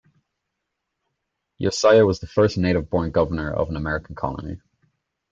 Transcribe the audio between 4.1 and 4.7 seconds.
Colony.